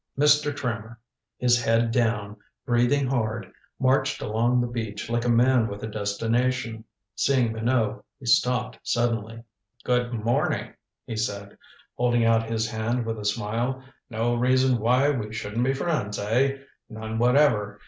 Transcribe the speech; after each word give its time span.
Mr. 0.17 0.51
Trimmer, 0.55 0.99
his 1.37 1.63
head 1.63 1.91
down, 1.91 2.35
breathing 2.65 3.05
hard, 3.05 3.51
marched 3.79 4.19
along 4.19 4.59
the 4.59 4.65
beach 4.65 5.11
like 5.11 5.25
a 5.25 5.29
man 5.29 5.67
with 5.67 5.83
a 5.83 5.87
destination. 5.87 6.83
Seeing 7.13 7.53
Minot, 7.53 8.03
he 8.19 8.25
stopped 8.25 8.79
suddenly. 8.81 9.43
"Good 9.83 10.11
morning," 10.11 10.73
he 11.05 11.15
said, 11.17 11.55
holding 11.95 12.25
out 12.25 12.49
his 12.49 12.67
hand, 12.67 13.05
with 13.05 13.19
a 13.19 13.25
smile. 13.25 13.83
"No 14.09 14.33
reason 14.33 14.79
why 14.79 15.11
we 15.11 15.31
shouldn't 15.31 15.63
be 15.63 15.73
friends, 15.75 16.17
eh? 16.17 16.57
None 16.89 17.19
whatever. 17.19 17.79